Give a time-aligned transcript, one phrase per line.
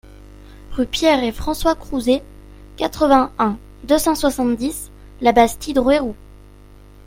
[0.71, 2.23] Rue Pierre et François Crouzet,
[2.75, 4.89] quatre-vingt-un, deux cent soixante-dix
[5.21, 6.15] Labastide-Rouairoux